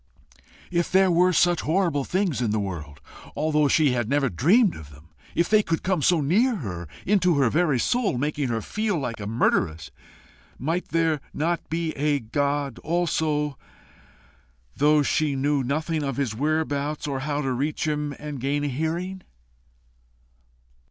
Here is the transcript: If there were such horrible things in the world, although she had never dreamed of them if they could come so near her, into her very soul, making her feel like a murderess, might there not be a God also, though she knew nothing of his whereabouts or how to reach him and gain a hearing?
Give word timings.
If 0.71 0.91
there 0.91 1.11
were 1.11 1.31
such 1.31 1.61
horrible 1.61 2.05
things 2.05 2.41
in 2.41 2.49
the 2.49 2.59
world, 2.59 2.99
although 3.35 3.67
she 3.67 3.91
had 3.91 4.09
never 4.09 4.29
dreamed 4.29 4.75
of 4.75 4.89
them 4.89 5.09
if 5.35 5.47
they 5.47 5.61
could 5.61 5.83
come 5.83 6.01
so 6.01 6.21
near 6.21 6.55
her, 6.55 6.87
into 7.05 7.35
her 7.37 7.51
very 7.51 7.77
soul, 7.77 8.17
making 8.17 8.47
her 8.47 8.63
feel 8.63 8.97
like 8.97 9.19
a 9.19 9.27
murderess, 9.27 9.91
might 10.57 10.87
there 10.87 11.21
not 11.35 11.69
be 11.69 11.91
a 11.91 12.17
God 12.17 12.79
also, 12.79 13.59
though 14.75 15.03
she 15.03 15.35
knew 15.35 15.61
nothing 15.63 16.01
of 16.01 16.17
his 16.17 16.33
whereabouts 16.35 17.05
or 17.05 17.19
how 17.19 17.43
to 17.43 17.51
reach 17.51 17.87
him 17.87 18.15
and 18.17 18.41
gain 18.41 18.63
a 18.63 18.69
hearing? 18.69 19.21